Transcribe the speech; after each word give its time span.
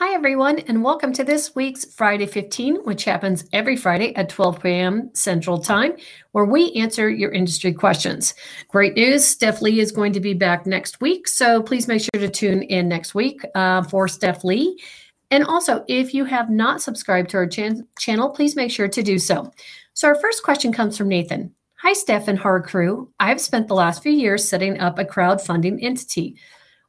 Hi, 0.00 0.14
everyone, 0.14 0.60
and 0.60 0.84
welcome 0.84 1.12
to 1.14 1.24
this 1.24 1.56
week's 1.56 1.84
Friday 1.92 2.26
15, 2.26 2.84
which 2.84 3.02
happens 3.02 3.44
every 3.52 3.76
Friday 3.76 4.14
at 4.14 4.28
12 4.28 4.62
p.m. 4.62 5.10
Central 5.12 5.58
Time, 5.58 5.94
where 6.30 6.44
we 6.44 6.70
answer 6.74 7.10
your 7.10 7.32
industry 7.32 7.72
questions. 7.72 8.34
Great 8.68 8.94
news 8.94 9.26
Steph 9.26 9.60
Lee 9.60 9.80
is 9.80 9.90
going 9.90 10.12
to 10.12 10.20
be 10.20 10.34
back 10.34 10.66
next 10.66 11.00
week, 11.00 11.26
so 11.26 11.60
please 11.60 11.88
make 11.88 12.00
sure 12.00 12.20
to 12.20 12.28
tune 12.28 12.62
in 12.62 12.86
next 12.86 13.12
week 13.12 13.40
uh, 13.56 13.82
for 13.82 14.06
Steph 14.06 14.44
Lee. 14.44 14.80
And 15.32 15.42
also, 15.42 15.84
if 15.88 16.14
you 16.14 16.24
have 16.26 16.48
not 16.48 16.80
subscribed 16.80 17.30
to 17.30 17.38
our 17.38 17.48
chan- 17.48 17.84
channel, 17.98 18.30
please 18.30 18.54
make 18.54 18.70
sure 18.70 18.86
to 18.86 19.02
do 19.02 19.18
so. 19.18 19.50
So, 19.94 20.06
our 20.06 20.20
first 20.20 20.44
question 20.44 20.72
comes 20.72 20.96
from 20.96 21.08
Nathan. 21.08 21.52
Hi, 21.82 21.92
Steph 21.92 22.28
and 22.28 22.38
Hard 22.38 22.66
Crew. 22.66 23.10
I've 23.18 23.40
spent 23.40 23.66
the 23.66 23.74
last 23.74 24.04
few 24.04 24.12
years 24.12 24.48
setting 24.48 24.78
up 24.78 25.00
a 25.00 25.04
crowdfunding 25.04 25.82
entity. 25.82 26.36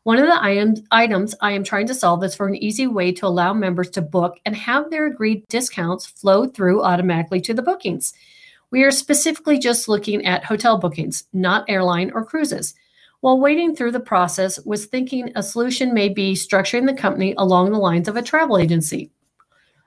One 0.04 0.18
of 0.18 0.28
the 0.28 0.82
items, 0.92 1.36
I 1.42 1.52
am 1.52 1.64
trying 1.64 1.88
to 1.88 1.94
solve 1.94 2.24
is 2.24 2.34
for 2.34 2.48
an 2.48 2.56
easy 2.56 2.88
way 2.88 3.12
to 3.12 3.28
allow 3.28 3.54
members 3.54 3.90
to 3.92 4.02
book 4.02 4.40
and 4.46 4.56
have 4.56 4.90
their 4.90 5.06
agreed 5.06 5.46
discounts 5.50 6.06
flow 6.06 6.48
through 6.48 6.84
automatically 6.84 7.42
to 7.42 7.54
the 7.54 7.62
bookings. 7.62 8.14
We 8.72 8.84
are 8.84 8.92
specifically 8.92 9.60
just 9.60 9.90
looking 9.90 10.26
at 10.26 10.46
hotel 10.46 10.78
bookings, 10.78 11.26
not 11.34 11.66
airline 11.68 12.12
or 12.14 12.24
cruises. 12.24 12.76
While 13.20 13.42
waiting 13.42 13.76
through 13.76 13.92
the 13.92 14.00
process, 14.00 14.64
was 14.64 14.86
thinking 14.86 15.34
a 15.36 15.44
solution 15.44 15.94
may 15.94 16.08
be 16.08 16.34
structuring 16.34 16.86
the 16.86 16.94
company 16.94 17.34
along 17.38 17.72
the 17.72 17.78
lines 17.78 18.08
of 18.08 18.16
a 18.16 18.22
travel 18.22 18.58
agency. 18.58 19.12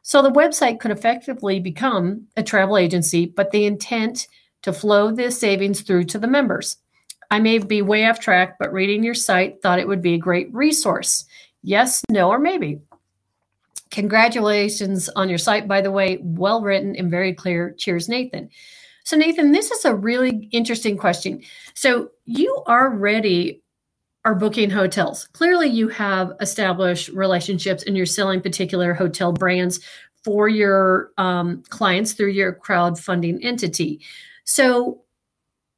So 0.03 0.21
the 0.21 0.31
website 0.31 0.79
could 0.79 0.91
effectively 0.91 1.59
become 1.59 2.27
a 2.37 2.43
travel 2.43 2.77
agency, 2.77 3.25
but 3.25 3.51
the 3.51 3.65
intent 3.65 4.29
to 4.61 4.73
flow 4.75 5.11
the 5.11 5.31
savings 5.31 5.81
through 5.81 6.05
to 6.05 6.19
the 6.19 6.27
members. 6.27 6.77
I 7.33 7.41
may 7.41 7.57
be 7.57 7.81
way 7.81 8.05
off 8.05 8.21
track, 8.21 8.59
but 8.59 8.75
reading 8.75 9.03
your 9.03 9.15
site 9.15 9.63
thought 9.63 9.79
it 9.79 9.89
would 9.89 10.03
be 10.03 10.13
a 10.13 10.19
great 10.19 10.53
resource. 10.53 11.25
Yes, 11.63 12.05
no, 12.11 12.29
or 12.29 12.39
maybe. 12.39 12.83
Congratulations 13.91 15.09
on 15.17 15.31
your 15.31 15.39
site, 15.39 15.67
by 15.67 15.81
the 15.81 15.91
way. 15.91 16.19
Well 16.21 16.61
written 16.61 16.95
and 16.95 17.11
very 17.11 17.33
clear. 17.33 17.75
Cheers, 17.79 18.07
Nathan. 18.07 18.51
So, 19.05 19.17
Nathan, 19.17 19.51
this 19.51 19.71
is 19.71 19.87
a 19.87 19.95
really 19.95 20.51
interesting 20.53 20.99
question. 20.99 21.43
So, 21.73 22.11
you 22.27 22.63
already 22.69 23.63
are 24.27 24.35
booking 24.35 24.69
hotels. 24.69 25.27
Clearly, 25.33 25.69
you 25.69 25.89
have 25.89 26.35
established 26.41 27.09
relationships 27.09 27.83
and 27.85 27.97
you're 27.97 28.05
selling 28.05 28.43
particular 28.43 28.93
hotel 28.93 29.33
brands 29.33 29.81
for 30.23 30.51
your 30.51 31.13
um, 31.17 31.63
clients 31.71 32.13
through 32.13 32.31
your 32.31 32.53
crowdfunding 32.53 33.43
entity. 33.43 34.03
So, 34.45 35.02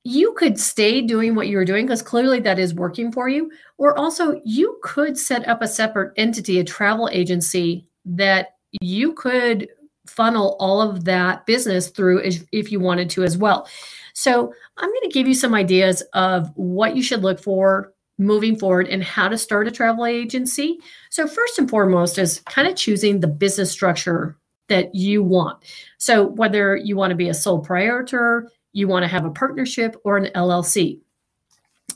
you 0.05 0.34
could 0.34 0.60
stay 0.60 1.00
doing 1.00 1.34
what 1.34 1.48
you 1.48 1.56
were 1.56 1.64
doing 1.64 1.86
because 1.86 2.02
clearly 2.02 2.38
that 2.41 2.58
is 2.58 2.74
working 2.74 3.10
for 3.10 3.28
you. 3.28 3.50
Or 3.78 3.98
also, 3.98 4.41
you 4.44 4.78
could 4.83 5.19
set 5.19 5.48
up 5.48 5.62
a 5.62 5.69
separate 5.69 6.12
entity, 6.16 6.58
a 6.58 6.64
travel 6.64 7.08
agency 7.11 7.86
that 8.05 8.56
you 8.83 9.14
could 9.14 9.69
funnel 10.06 10.56
all 10.61 10.83
of 10.83 11.05
that 11.06 11.46
business 11.46 11.88
through 11.88 12.19
if, 12.19 12.44
if 12.52 12.70
you 12.70 12.78
wanted 12.78 13.08
to 13.11 13.24
as 13.24 13.38
well. 13.38 13.66
So, 14.12 14.52
I'm 14.77 14.91
going 14.91 15.02
to 15.02 15.08
give 15.08 15.27
you 15.27 15.34
some 15.34 15.55
ideas 15.55 16.02
of 16.12 16.50
what 16.55 16.94
you 16.94 17.02
should 17.02 17.22
look 17.22 17.41
for 17.41 17.92
moving 18.18 18.56
forward 18.56 18.86
and 18.89 19.02
how 19.02 19.28
to 19.28 19.39
start 19.39 19.66
a 19.66 19.70
travel 19.70 20.05
agency. 20.05 20.78
So, 21.08 21.27
first 21.27 21.58
and 21.58 21.68
foremost, 21.68 22.18
is 22.18 22.41
kind 22.41 22.68
of 22.68 22.77
choosing 22.77 23.20
the 23.20 23.27
business 23.27 23.72
structure 23.72 24.36
that 24.68 24.94
you 24.94 25.22
want. 25.22 25.64
So, 25.96 26.27
whether 26.27 26.77
you 26.77 26.94
want 26.94 27.11
to 27.12 27.16
be 27.16 27.30
a 27.30 27.34
sole 27.34 27.61
proprietor, 27.61 28.50
you 28.75 28.86
want 28.86 29.05
to 29.05 29.08
have 29.08 29.25
a 29.25 29.30
partnership 29.30 29.97
or 30.05 30.19
an 30.19 30.30
LLC. 30.34 31.00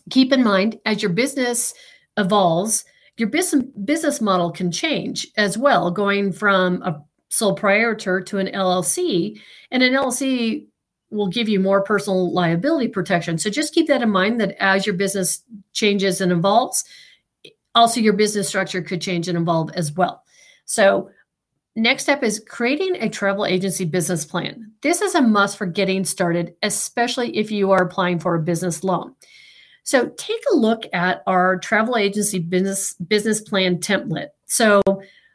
Keep 0.08 0.32
in 0.32 0.42
mind, 0.42 0.78
as 0.86 1.02
your 1.02 1.12
business 1.12 1.74
evolves, 2.16 2.84
your 3.18 3.28
business 3.28 3.64
business 3.84 4.20
model 4.20 4.50
can 4.50 4.70
change 4.70 5.26
as 5.36 5.58
well, 5.58 5.90
going 5.90 6.32
from 6.32 6.82
a 6.82 7.02
sole 7.28 7.54
proprietor 7.54 8.20
to 8.22 8.38
an 8.38 8.46
LLC. 8.46 9.38
And 9.70 9.82
an 9.82 9.92
LLC 9.92 10.66
will 11.10 11.28
give 11.28 11.48
you 11.48 11.58
more 11.58 11.82
personal 11.82 12.32
liability 12.32 12.88
protection. 12.88 13.38
So 13.38 13.50
just 13.50 13.74
keep 13.74 13.88
that 13.88 14.02
in 14.02 14.10
mind 14.10 14.40
that 14.40 14.56
as 14.62 14.86
your 14.86 14.94
business 14.94 15.42
changes 15.72 16.20
and 16.20 16.32
evolves, 16.32 16.84
also 17.74 18.00
your 18.00 18.12
business 18.12 18.48
structure 18.48 18.82
could 18.82 19.00
change 19.00 19.28
and 19.28 19.38
evolve 19.38 19.70
as 19.74 19.92
well. 19.92 20.22
So 20.64 21.10
Next 21.78 22.02
step 22.02 22.24
is 22.24 22.42
creating 22.44 22.96
a 22.96 23.08
travel 23.08 23.46
agency 23.46 23.84
business 23.84 24.24
plan. 24.24 24.72
This 24.82 25.00
is 25.00 25.14
a 25.14 25.22
must 25.22 25.56
for 25.56 25.64
getting 25.64 26.04
started, 26.04 26.54
especially 26.64 27.36
if 27.36 27.52
you 27.52 27.70
are 27.70 27.84
applying 27.84 28.18
for 28.18 28.34
a 28.34 28.42
business 28.42 28.82
loan. 28.82 29.14
So 29.84 30.08
take 30.16 30.42
a 30.52 30.56
look 30.56 30.82
at 30.92 31.22
our 31.28 31.56
travel 31.60 31.96
agency 31.96 32.40
business 32.40 32.94
business 32.94 33.40
plan 33.40 33.78
template. 33.78 34.30
So 34.46 34.82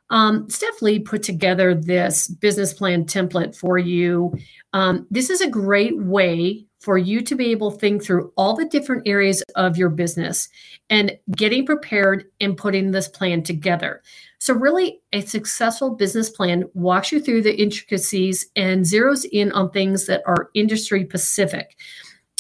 um, 0.10 0.50
Steph 0.50 0.82
Lee 0.82 1.00
put 1.00 1.24
together 1.24 1.74
this 1.74 2.28
business 2.28 2.74
plan 2.74 3.06
template 3.06 3.56
for 3.56 3.78
you. 3.78 4.34
Um, 4.74 5.08
this 5.10 5.30
is 5.30 5.40
a 5.40 5.50
great 5.50 5.98
way 5.98 6.66
for 6.84 6.98
you 6.98 7.22
to 7.22 7.34
be 7.34 7.50
able 7.52 7.72
to 7.72 7.78
think 7.78 8.04
through 8.04 8.34
all 8.36 8.54
the 8.54 8.66
different 8.66 9.08
areas 9.08 9.42
of 9.56 9.78
your 9.78 9.88
business 9.88 10.50
and 10.90 11.18
getting 11.32 11.66
prepared 11.66 12.26
and 12.42 12.58
putting 12.58 12.92
this 12.92 13.08
plan 13.08 13.42
together. 13.42 14.02
So, 14.40 14.54
really, 14.54 15.00
a 15.14 15.22
successful 15.22 15.92
business 15.92 16.30
plan 16.30 16.66
walks 16.74 17.14
you 17.14 17.22
through 17.22 17.44
the 17.44 17.56
intricacies 17.56 18.48
and 18.58 18.84
zeroes 18.84 19.26
in 19.32 19.54
on 19.54 19.72
things 19.72 20.06
that 20.08 20.24
are 20.26 20.50
industry 20.54 21.06
specific. 21.06 21.78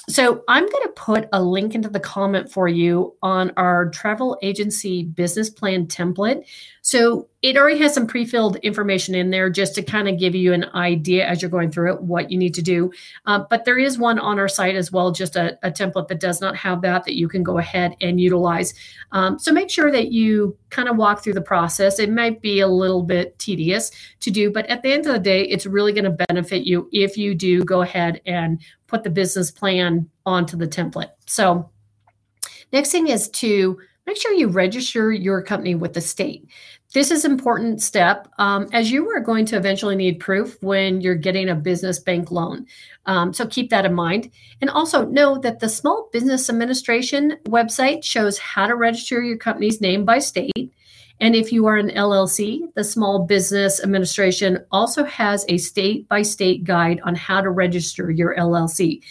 So, 0.09 0.43
I'm 0.49 0.67
going 0.67 0.83
to 0.83 0.93
put 0.97 1.29
a 1.31 1.41
link 1.41 1.73
into 1.73 1.87
the 1.87 2.01
comment 2.01 2.51
for 2.51 2.67
you 2.67 3.15
on 3.21 3.53
our 3.55 3.89
travel 3.91 4.37
agency 4.41 5.03
business 5.03 5.49
plan 5.49 5.87
template. 5.87 6.43
So, 6.81 7.29
it 7.43 7.57
already 7.57 7.77
has 7.79 7.93
some 7.93 8.07
pre 8.07 8.25
filled 8.25 8.55
information 8.57 9.13
in 9.13 9.29
there 9.29 9.49
just 9.49 9.75
to 9.75 9.83
kind 9.83 10.07
of 10.07 10.17
give 10.17 10.33
you 10.33 10.53
an 10.53 10.63
idea 10.73 11.27
as 11.27 11.41
you're 11.41 11.51
going 11.51 11.69
through 11.69 11.93
it 11.93 12.01
what 12.01 12.31
you 12.31 12.37
need 12.37 12.53
to 12.53 12.61
do. 12.61 12.89
Uh, 13.25 13.43
but 13.49 13.65
there 13.65 13.77
is 13.77 13.97
one 13.97 14.17
on 14.17 14.39
our 14.39 14.47
site 14.47 14.75
as 14.75 14.93
well, 14.93 15.11
just 15.11 15.35
a, 15.35 15.59
a, 15.61 15.69
template 15.69 16.07
that 16.07 16.21
does 16.21 16.39
not 16.39 16.55
have 16.55 16.81
that 16.81 17.03
that 17.03 17.17
you 17.17 17.27
can 17.27 17.43
go 17.43 17.57
ahead 17.57 17.97
and 17.99 18.19
utilize. 18.19 18.73
Um, 19.11 19.37
so, 19.37 19.51
make 19.51 19.69
sure 19.69 19.91
that 19.91 20.11
you 20.11 20.57
kind 20.69 20.87
of 20.87 20.95
walk 20.95 21.21
through 21.21 21.33
the 21.33 21.41
process. 21.41 21.99
It 21.99 22.09
might 22.09 22.41
be 22.41 22.61
a 22.61 22.67
little 22.67 23.03
bit 23.03 23.37
tedious 23.39 23.91
to 24.21 24.31
do, 24.31 24.49
but 24.49 24.65
at 24.67 24.81
the 24.81 24.93
end 24.93 25.05
of 25.05 25.11
the 25.11 25.19
day, 25.19 25.43
it's 25.43 25.65
really 25.65 25.91
going 25.91 26.05
to 26.05 26.25
benefit 26.29 26.63
you 26.63 26.87
if 26.93 27.17
you 27.17 27.35
do 27.35 27.65
go 27.65 27.81
ahead 27.81 28.21
and 28.25 28.61
put 28.87 29.03
the 29.03 29.09
business 29.09 29.51
plan 29.51 30.09
onto 30.25 30.55
the 30.55 30.67
template. 30.67 31.11
So, 31.25 31.69
next 32.71 32.91
thing 32.93 33.09
is 33.09 33.27
to 33.29 33.77
make 34.05 34.15
sure 34.17 34.31
you 34.31 34.47
register 34.47 35.11
your 35.11 35.41
company 35.41 35.75
with 35.75 35.93
the 35.93 36.01
state. 36.01 36.47
This 36.93 37.09
is 37.09 37.25
important 37.25 37.81
step 37.81 38.27
um, 38.37 38.69
as 38.71 38.91
you 38.91 39.09
are 39.09 39.19
going 39.19 39.45
to 39.47 39.57
eventually 39.57 39.95
need 39.95 40.19
proof 40.19 40.61
when 40.61 41.01
you're 41.01 41.15
getting 41.15 41.49
a 41.49 41.55
business 41.55 41.97
bank 41.97 42.29
loan. 42.29 42.67
Um, 43.07 43.33
so 43.33 43.47
keep 43.47 43.71
that 43.71 43.85
in 43.85 43.95
mind. 43.95 44.29
And 44.61 44.69
also 44.69 45.03
know 45.07 45.39
that 45.39 45.59
the 45.59 45.69
Small 45.69 46.07
Business 46.13 46.51
Administration 46.51 47.37
website 47.45 48.03
shows 48.03 48.37
how 48.37 48.67
to 48.67 48.75
register 48.75 49.23
your 49.23 49.37
company's 49.37 49.81
name 49.81 50.05
by 50.05 50.19
state. 50.19 50.71
And 51.19 51.35
if 51.35 51.51
you 51.51 51.65
are 51.65 51.77
an 51.77 51.89
LLC, 51.89 52.71
the 52.75 52.83
Small 52.83 53.25
Business 53.25 53.81
Administration 53.81 54.63
also 54.71 55.03
has 55.03 55.45
a 55.49 55.57
state 55.57 56.07
by 56.09 56.21
state 56.21 56.63
guide 56.63 57.01
on 57.03 57.15
how 57.15 57.41
to 57.41 57.49
register 57.49 58.11
your 58.11 58.35
LLC. 58.35 59.01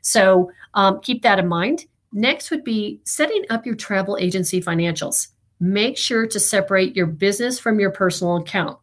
So 0.00 0.52
um, 0.74 1.00
keep 1.00 1.22
that 1.22 1.40
in 1.40 1.48
mind. 1.48 1.86
Next 2.12 2.52
would 2.52 2.62
be 2.62 3.00
setting 3.02 3.44
up 3.50 3.66
your 3.66 3.74
travel 3.74 4.16
agency 4.20 4.60
financials. 4.60 5.31
Make 5.62 5.96
sure 5.96 6.26
to 6.26 6.40
separate 6.40 6.96
your 6.96 7.06
business 7.06 7.56
from 7.56 7.78
your 7.78 7.92
personal 7.92 8.38
account. 8.38 8.80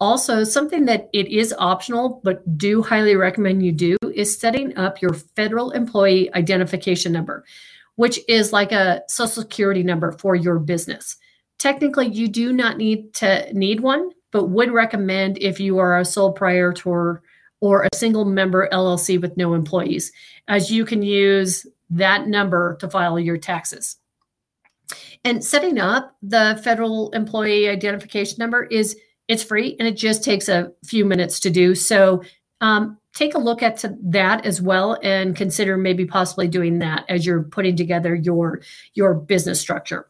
Also, 0.00 0.42
something 0.42 0.86
that 0.86 1.08
it 1.12 1.28
is 1.28 1.54
optional, 1.56 2.20
but 2.24 2.58
do 2.58 2.82
highly 2.82 3.14
recommend 3.14 3.64
you 3.64 3.70
do 3.70 3.96
is 4.12 4.36
setting 4.36 4.76
up 4.76 5.00
your 5.00 5.14
federal 5.14 5.70
employee 5.70 6.28
identification 6.34 7.12
number, 7.12 7.44
which 7.94 8.18
is 8.26 8.52
like 8.52 8.72
a 8.72 9.02
social 9.06 9.42
security 9.44 9.84
number 9.84 10.10
for 10.10 10.34
your 10.34 10.58
business. 10.58 11.16
Technically, 11.60 12.08
you 12.08 12.26
do 12.26 12.52
not 12.52 12.76
need 12.76 13.14
to 13.14 13.48
need 13.52 13.78
one, 13.78 14.10
but 14.32 14.46
would 14.46 14.72
recommend 14.72 15.38
if 15.38 15.60
you 15.60 15.78
are 15.78 16.00
a 16.00 16.04
sole 16.04 16.32
proprietor 16.32 17.22
or 17.60 17.84
a 17.84 17.96
single 17.96 18.24
member 18.24 18.68
LLC 18.72 19.20
with 19.20 19.36
no 19.36 19.54
employees, 19.54 20.10
as 20.48 20.72
you 20.72 20.84
can 20.84 21.02
use 21.02 21.68
that 21.88 22.26
number 22.26 22.76
to 22.80 22.90
file 22.90 23.20
your 23.20 23.38
taxes. 23.38 23.99
And 25.24 25.44
setting 25.44 25.78
up 25.78 26.16
the 26.22 26.60
federal 26.64 27.10
employee 27.10 27.68
identification 27.68 28.36
number 28.38 28.64
is 28.64 28.96
it's 29.28 29.42
free 29.42 29.76
and 29.78 29.86
it 29.86 29.96
just 29.96 30.24
takes 30.24 30.48
a 30.48 30.72
few 30.84 31.04
minutes 31.04 31.40
to 31.40 31.50
do. 31.50 31.74
So 31.74 32.22
um, 32.60 32.98
take 33.14 33.34
a 33.34 33.38
look 33.38 33.62
at 33.62 33.84
that 34.02 34.46
as 34.46 34.62
well 34.62 34.98
and 35.02 35.36
consider 35.36 35.76
maybe 35.76 36.06
possibly 36.06 36.48
doing 36.48 36.78
that 36.78 37.04
as 37.08 37.26
you're 37.26 37.42
putting 37.42 37.76
together 37.76 38.14
your 38.14 38.60
your 38.94 39.14
business 39.14 39.60
structure. 39.60 40.08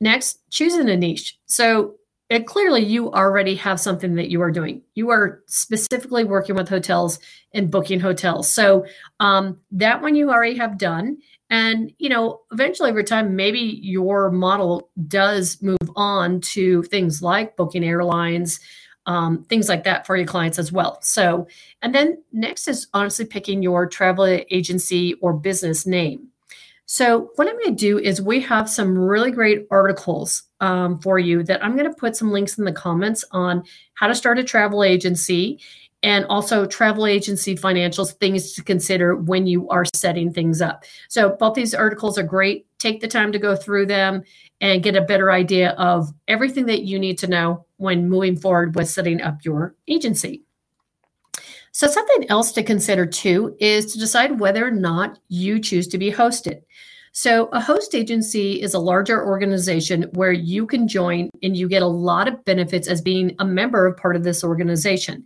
Next, 0.00 0.40
choosing 0.50 0.88
a 0.88 0.96
niche. 0.96 1.38
So 1.46 1.96
it 2.28 2.46
clearly 2.46 2.84
you 2.84 3.12
already 3.12 3.54
have 3.54 3.78
something 3.78 4.16
that 4.16 4.30
you 4.30 4.42
are 4.42 4.50
doing. 4.50 4.82
You 4.94 5.10
are 5.10 5.42
specifically 5.46 6.24
working 6.24 6.56
with 6.56 6.68
hotels 6.68 7.20
and 7.54 7.70
booking 7.70 8.00
hotels. 8.00 8.52
So 8.52 8.84
um, 9.20 9.58
that 9.70 10.02
one 10.02 10.16
you 10.16 10.30
already 10.30 10.56
have 10.56 10.76
done. 10.76 11.18
And 11.50 11.92
you 11.98 12.08
know, 12.08 12.40
eventually 12.50 12.90
over 12.90 13.02
time, 13.02 13.36
maybe 13.36 13.80
your 13.82 14.30
model 14.30 14.90
does 15.06 15.62
move 15.62 15.78
on 15.94 16.40
to 16.40 16.82
things 16.84 17.22
like 17.22 17.56
booking 17.56 17.84
airlines, 17.84 18.60
um, 19.06 19.44
things 19.44 19.68
like 19.68 19.84
that 19.84 20.06
for 20.06 20.16
your 20.16 20.26
clients 20.26 20.58
as 20.58 20.72
well. 20.72 20.98
So, 21.02 21.46
and 21.82 21.94
then 21.94 22.22
next 22.32 22.66
is 22.68 22.88
honestly 22.92 23.24
picking 23.24 23.62
your 23.62 23.86
travel 23.86 24.26
agency 24.50 25.14
or 25.14 25.32
business 25.32 25.86
name. 25.86 26.28
So, 26.88 27.30
what 27.34 27.48
I'm 27.48 27.58
going 27.58 27.76
to 27.76 27.80
do 27.80 27.98
is 27.98 28.22
we 28.22 28.40
have 28.42 28.70
some 28.70 28.96
really 28.96 29.32
great 29.32 29.66
articles 29.72 30.44
um, 30.60 31.00
for 31.00 31.18
you 31.18 31.42
that 31.42 31.64
I'm 31.64 31.76
going 31.76 31.90
to 31.90 31.96
put 31.96 32.16
some 32.16 32.30
links 32.30 32.58
in 32.58 32.64
the 32.64 32.72
comments 32.72 33.24
on 33.32 33.64
how 33.94 34.06
to 34.06 34.14
start 34.14 34.38
a 34.38 34.44
travel 34.44 34.84
agency 34.84 35.60
and 36.02 36.24
also 36.26 36.66
travel 36.66 37.06
agency 37.06 37.56
financials, 37.56 38.12
things 38.14 38.52
to 38.52 38.62
consider 38.62 39.16
when 39.16 39.46
you 39.46 39.68
are 39.70 39.84
setting 39.94 40.32
things 40.32 40.60
up. 40.60 40.84
So, 41.08 41.36
both 41.38 41.54
these 41.54 41.74
articles 41.74 42.18
are 42.18 42.22
great. 42.22 42.66
Take 42.78 43.00
the 43.00 43.08
time 43.08 43.32
to 43.32 43.38
go 43.38 43.56
through 43.56 43.86
them 43.86 44.22
and 44.60 44.82
get 44.82 44.96
a 44.96 45.00
better 45.00 45.30
idea 45.30 45.70
of 45.72 46.12
everything 46.28 46.66
that 46.66 46.82
you 46.82 46.98
need 46.98 47.18
to 47.18 47.26
know 47.26 47.64
when 47.78 48.08
moving 48.08 48.36
forward 48.36 48.74
with 48.74 48.88
setting 48.88 49.20
up 49.20 49.44
your 49.44 49.74
agency. 49.88 50.42
So, 51.72 51.86
something 51.86 52.28
else 52.30 52.52
to 52.52 52.62
consider 52.62 53.04
too 53.04 53.56
is 53.60 53.92
to 53.92 53.98
decide 53.98 54.40
whether 54.40 54.66
or 54.66 54.70
not 54.70 55.18
you 55.28 55.60
choose 55.60 55.88
to 55.88 55.98
be 55.98 56.10
hosted. 56.10 56.62
So, 57.12 57.46
a 57.46 57.60
host 57.60 57.94
agency 57.94 58.60
is 58.60 58.74
a 58.74 58.78
larger 58.78 59.26
organization 59.26 60.02
where 60.12 60.32
you 60.32 60.66
can 60.66 60.86
join 60.86 61.30
and 61.42 61.56
you 61.56 61.68
get 61.68 61.82
a 61.82 61.86
lot 61.86 62.28
of 62.28 62.44
benefits 62.44 62.88
as 62.88 63.00
being 63.00 63.34
a 63.38 63.44
member 63.44 63.86
of 63.86 63.96
part 63.96 64.16
of 64.16 64.22
this 64.22 64.44
organization. 64.44 65.24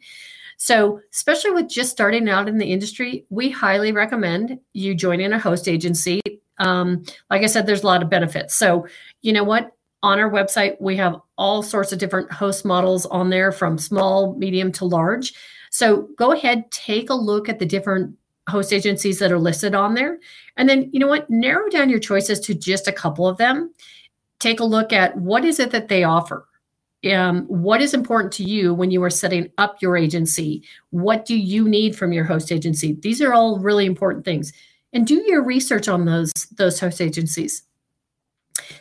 So, 0.62 1.00
especially 1.10 1.52
with 1.52 1.70
just 1.70 1.90
starting 1.90 2.28
out 2.28 2.46
in 2.46 2.58
the 2.58 2.70
industry, 2.70 3.24
we 3.30 3.48
highly 3.48 3.92
recommend 3.92 4.60
you 4.74 4.94
joining 4.94 5.32
a 5.32 5.38
host 5.38 5.66
agency. 5.66 6.20
Um, 6.58 7.02
like 7.30 7.42
I 7.42 7.46
said, 7.46 7.66
there's 7.66 7.82
a 7.82 7.86
lot 7.86 8.02
of 8.02 8.10
benefits. 8.10 8.56
So, 8.56 8.86
you 9.22 9.32
know 9.32 9.42
what? 9.42 9.74
On 10.02 10.18
our 10.20 10.30
website, 10.30 10.78
we 10.78 10.96
have 10.96 11.18
all 11.38 11.62
sorts 11.62 11.92
of 11.92 11.98
different 11.98 12.30
host 12.30 12.66
models 12.66 13.06
on 13.06 13.30
there 13.30 13.52
from 13.52 13.78
small, 13.78 14.34
medium 14.34 14.70
to 14.72 14.84
large. 14.84 15.32
So, 15.70 16.10
go 16.18 16.32
ahead, 16.32 16.70
take 16.70 17.08
a 17.08 17.14
look 17.14 17.48
at 17.48 17.58
the 17.58 17.64
different 17.64 18.14
host 18.46 18.70
agencies 18.70 19.18
that 19.20 19.32
are 19.32 19.38
listed 19.38 19.74
on 19.74 19.94
there. 19.94 20.18
And 20.58 20.68
then, 20.68 20.90
you 20.92 21.00
know 21.00 21.08
what? 21.08 21.30
Narrow 21.30 21.70
down 21.70 21.88
your 21.88 22.00
choices 22.00 22.38
to 22.40 22.54
just 22.54 22.86
a 22.86 22.92
couple 22.92 23.26
of 23.26 23.38
them. 23.38 23.72
Take 24.40 24.60
a 24.60 24.64
look 24.64 24.92
at 24.92 25.16
what 25.16 25.42
is 25.46 25.58
it 25.58 25.70
that 25.70 25.88
they 25.88 26.04
offer 26.04 26.46
um, 27.12 27.44
what 27.46 27.80
is 27.80 27.94
important 27.94 28.32
to 28.34 28.44
you 28.44 28.74
when 28.74 28.90
you 28.90 29.02
are 29.02 29.10
setting 29.10 29.50
up 29.58 29.80
your 29.80 29.96
agency? 29.96 30.62
What 30.90 31.24
do 31.24 31.36
you 31.36 31.68
need 31.68 31.96
from 31.96 32.12
your 32.12 32.24
host 32.24 32.52
agency? 32.52 32.98
These 33.00 33.22
are 33.22 33.32
all 33.32 33.58
really 33.58 33.86
important 33.86 34.24
things. 34.24 34.52
And 34.92 35.06
do 35.06 35.22
your 35.26 35.42
research 35.42 35.88
on 35.88 36.04
those, 36.04 36.32
those 36.56 36.80
host 36.80 37.00
agencies. 37.00 37.62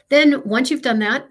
Then, 0.10 0.42
once 0.44 0.70
you've 0.70 0.82
done 0.82 1.00
that, 1.00 1.28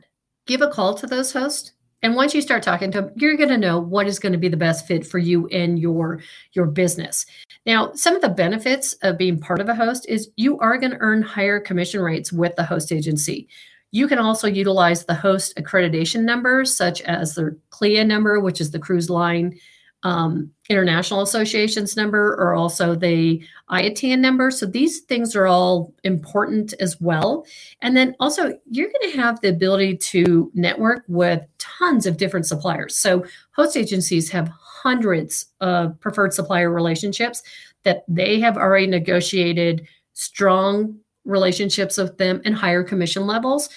give 0.46 0.62
a 0.62 0.68
call 0.68 0.94
to 0.94 1.06
those 1.06 1.32
hosts. 1.32 1.72
And 2.02 2.14
once 2.14 2.32
you 2.32 2.40
start 2.40 2.62
talking 2.62 2.92
to 2.92 3.02
them, 3.02 3.10
you're 3.16 3.36
going 3.36 3.48
to 3.48 3.58
know 3.58 3.80
what 3.80 4.06
is 4.06 4.20
going 4.20 4.32
to 4.32 4.38
be 4.38 4.48
the 4.48 4.56
best 4.56 4.86
fit 4.86 5.04
for 5.04 5.18
you 5.18 5.48
and 5.48 5.78
your 5.80 6.20
your 6.52 6.66
business. 6.66 7.26
Now, 7.66 7.92
some 7.94 8.14
of 8.14 8.22
the 8.22 8.28
benefits 8.28 8.92
of 9.02 9.18
being 9.18 9.40
part 9.40 9.60
of 9.60 9.68
a 9.68 9.74
host 9.74 10.08
is 10.08 10.30
you 10.36 10.58
are 10.60 10.78
going 10.78 10.92
to 10.92 10.98
earn 11.00 11.22
higher 11.22 11.58
commission 11.58 12.00
rates 12.00 12.32
with 12.32 12.54
the 12.54 12.64
host 12.64 12.92
agency. 12.92 13.48
You 13.90 14.06
can 14.06 14.18
also 14.18 14.46
utilize 14.46 15.04
the 15.04 15.14
host 15.14 15.56
accreditation 15.56 16.22
numbers, 16.22 16.76
such 16.76 17.00
as 17.02 17.34
the 17.34 17.58
CLIA 17.70 18.04
number, 18.04 18.40
which 18.40 18.60
is 18.60 18.70
the 18.70 18.78
Cruise 18.78 19.08
Line 19.08 19.58
um, 20.04 20.50
International 20.68 21.22
Association's 21.22 21.96
number, 21.96 22.34
or 22.34 22.54
also 22.54 22.94
the 22.94 23.42
IATAN 23.70 24.20
number. 24.20 24.50
So 24.50 24.64
these 24.66 25.00
things 25.00 25.34
are 25.34 25.46
all 25.46 25.92
important 26.04 26.72
as 26.78 27.00
well. 27.00 27.44
And 27.80 27.96
then 27.96 28.14
also, 28.20 28.56
you're 28.70 28.90
going 28.90 29.12
to 29.12 29.18
have 29.18 29.40
the 29.40 29.48
ability 29.48 29.96
to 29.96 30.52
network 30.54 31.04
with 31.08 31.44
tons 31.58 32.06
of 32.06 32.16
different 32.16 32.46
suppliers. 32.46 32.96
So 32.96 33.24
host 33.56 33.76
agencies 33.76 34.30
have 34.30 34.52
hundreds 34.60 35.46
of 35.60 35.98
preferred 35.98 36.32
supplier 36.32 36.70
relationships 36.70 37.42
that 37.82 38.04
they 38.06 38.38
have 38.38 38.56
already 38.56 38.86
negotiated 38.86 39.88
strong 40.12 40.98
relationships 41.28 41.98
with 41.98 42.18
them 42.18 42.40
and 42.44 42.54
higher 42.54 42.82
commission 42.82 43.26
levels. 43.26 43.68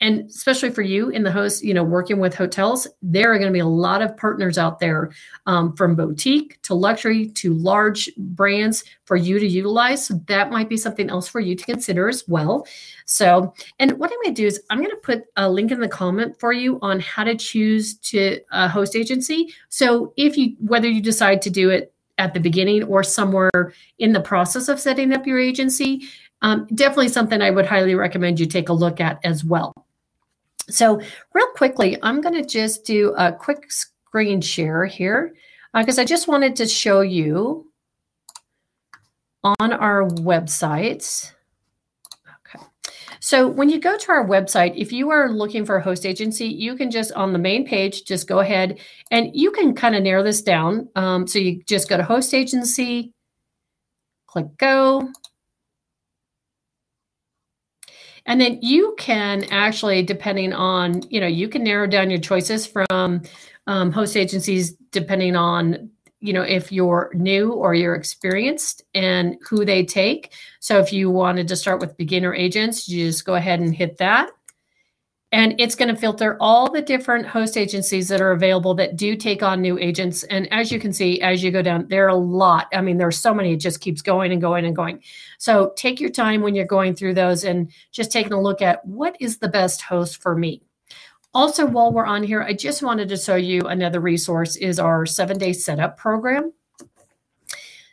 And 0.00 0.28
especially 0.28 0.70
for 0.70 0.82
you 0.82 1.10
in 1.10 1.22
the 1.22 1.30
host 1.30 1.64
you 1.64 1.72
know 1.72 1.84
working 1.84 2.18
with 2.18 2.34
hotels 2.34 2.86
there 3.00 3.32
are 3.32 3.38
going 3.38 3.48
to 3.48 3.52
be 3.52 3.60
a 3.60 3.66
lot 3.66 4.02
of 4.02 4.16
partners 4.16 4.58
out 4.58 4.80
there 4.80 5.12
um, 5.46 5.74
from 5.76 5.94
boutique 5.94 6.60
to 6.62 6.74
luxury 6.74 7.28
to 7.28 7.54
large 7.54 8.10
brands 8.16 8.84
for 9.04 9.16
you 9.16 9.38
to 9.38 9.46
utilize. 9.46 10.04
So 10.06 10.20
that 10.26 10.50
might 10.50 10.68
be 10.68 10.76
something 10.76 11.08
else 11.10 11.28
for 11.28 11.40
you 11.40 11.54
to 11.54 11.64
consider 11.64 12.08
as 12.08 12.24
well. 12.26 12.66
So 13.06 13.54
and 13.78 13.92
what 13.92 14.10
i'm 14.10 14.18
going 14.24 14.34
to 14.34 14.42
do 14.42 14.46
is 14.46 14.60
i'm 14.68 14.78
going 14.78 14.90
to 14.90 14.96
put 14.96 15.24
a 15.36 15.48
link 15.48 15.70
in 15.70 15.80
the 15.80 15.88
comment 15.88 16.38
for 16.40 16.52
you 16.52 16.78
on 16.82 16.98
how 17.00 17.24
to 17.24 17.36
choose 17.36 17.94
to 17.98 18.40
a 18.50 18.68
host 18.68 18.96
agency. 18.96 19.54
So 19.68 20.12
if 20.16 20.36
you 20.36 20.56
whether 20.58 20.88
you 20.88 21.00
decide 21.00 21.40
to 21.42 21.50
do 21.50 21.70
it 21.70 21.94
at 22.18 22.34
the 22.34 22.40
beginning 22.40 22.84
or 22.84 23.02
somewhere 23.02 23.72
in 23.98 24.12
the 24.12 24.20
process 24.20 24.68
of 24.68 24.80
setting 24.80 25.12
up 25.12 25.26
your 25.26 25.38
agency 25.38 26.02
um, 26.42 26.66
definitely 26.74 27.08
something 27.08 27.40
I 27.40 27.50
would 27.50 27.66
highly 27.66 27.94
recommend 27.94 28.38
you 28.38 28.46
take 28.46 28.68
a 28.68 28.72
look 28.72 29.00
at 29.00 29.18
as 29.24 29.44
well. 29.44 29.72
So 30.68 31.00
real 31.34 31.46
quickly, 31.54 31.98
I'm 32.02 32.20
going 32.20 32.34
to 32.34 32.48
just 32.48 32.84
do 32.84 33.14
a 33.16 33.32
quick 33.32 33.70
screen 33.70 34.40
share 34.40 34.86
here 34.86 35.34
because 35.74 35.98
uh, 35.98 36.02
I 36.02 36.04
just 36.04 36.28
wanted 36.28 36.56
to 36.56 36.66
show 36.66 37.00
you 37.00 37.66
on 39.44 39.72
our 39.72 40.08
website. 40.08 41.32
Okay. 42.46 42.64
So 43.20 43.48
when 43.48 43.68
you 43.68 43.80
go 43.80 43.98
to 43.98 44.12
our 44.12 44.26
website, 44.26 44.74
if 44.76 44.92
you 44.92 45.10
are 45.10 45.30
looking 45.30 45.66
for 45.66 45.76
a 45.76 45.82
host 45.82 46.06
agency, 46.06 46.46
you 46.46 46.76
can 46.76 46.90
just 46.90 47.12
on 47.12 47.32
the 47.32 47.38
main 47.38 47.66
page, 47.66 48.04
just 48.04 48.26
go 48.26 48.40
ahead 48.40 48.78
and 49.10 49.30
you 49.34 49.50
can 49.50 49.74
kind 49.74 49.94
of 49.94 50.02
narrow 50.02 50.22
this 50.22 50.42
down. 50.42 50.88
Um, 50.94 51.26
so 51.26 51.38
you 51.38 51.62
just 51.64 51.88
go 51.88 51.96
to 51.96 52.02
host 52.02 52.32
agency, 52.32 53.12
click 54.26 54.46
go. 54.56 55.10
And 58.26 58.40
then 58.40 58.58
you 58.62 58.94
can 58.98 59.44
actually, 59.50 60.02
depending 60.02 60.52
on, 60.52 61.02
you 61.10 61.20
know, 61.20 61.26
you 61.26 61.48
can 61.48 61.62
narrow 61.64 61.86
down 61.86 62.10
your 62.10 62.20
choices 62.20 62.66
from 62.66 63.22
um, 63.66 63.92
host 63.92 64.16
agencies 64.16 64.72
depending 64.92 65.36
on, 65.36 65.90
you 66.20 66.32
know, 66.32 66.42
if 66.42 66.72
you're 66.72 67.10
new 67.14 67.52
or 67.52 67.74
you're 67.74 67.94
experienced 67.94 68.82
and 68.94 69.36
who 69.46 69.64
they 69.64 69.84
take. 69.84 70.32
So 70.60 70.78
if 70.78 70.92
you 70.92 71.10
wanted 71.10 71.48
to 71.48 71.56
start 71.56 71.80
with 71.80 71.96
beginner 71.96 72.34
agents, 72.34 72.88
you 72.88 73.06
just 73.06 73.24
go 73.24 73.34
ahead 73.34 73.60
and 73.60 73.74
hit 73.74 73.98
that 73.98 74.30
and 75.34 75.60
it's 75.60 75.74
going 75.74 75.92
to 75.92 76.00
filter 76.00 76.36
all 76.38 76.70
the 76.70 76.80
different 76.80 77.26
host 77.26 77.56
agencies 77.56 78.06
that 78.06 78.20
are 78.20 78.30
available 78.30 78.72
that 78.72 78.94
do 78.94 79.16
take 79.16 79.42
on 79.42 79.60
new 79.60 79.76
agents. 79.80 80.22
And 80.22 80.50
as 80.52 80.70
you 80.70 80.78
can 80.78 80.92
see 80.92 81.20
as 81.22 81.42
you 81.42 81.50
go 81.50 81.60
down 81.60 81.88
there 81.88 82.04
are 82.04 82.10
a 82.10 82.14
lot. 82.14 82.68
I 82.72 82.80
mean 82.80 82.98
there's 82.98 83.18
so 83.18 83.34
many 83.34 83.52
it 83.52 83.56
just 83.56 83.80
keeps 83.80 84.00
going 84.00 84.30
and 84.30 84.40
going 84.40 84.64
and 84.64 84.76
going. 84.76 85.02
So 85.38 85.72
take 85.76 86.00
your 86.00 86.10
time 86.10 86.40
when 86.40 86.54
you're 86.54 86.64
going 86.64 86.94
through 86.94 87.14
those 87.14 87.42
and 87.42 87.72
just 87.90 88.12
taking 88.12 88.32
a 88.32 88.40
look 88.40 88.62
at 88.62 88.86
what 88.86 89.16
is 89.18 89.38
the 89.38 89.48
best 89.48 89.82
host 89.82 90.22
for 90.22 90.36
me. 90.36 90.62
Also 91.34 91.66
while 91.66 91.92
we're 91.92 92.06
on 92.06 92.22
here 92.22 92.42
i 92.42 92.52
just 92.52 92.80
wanted 92.80 93.08
to 93.08 93.16
show 93.16 93.34
you 93.34 93.62
another 93.62 93.98
resource 93.98 94.54
is 94.54 94.78
our 94.78 95.04
seven 95.04 95.36
day 95.36 95.52
setup 95.52 95.96
program 95.96 96.52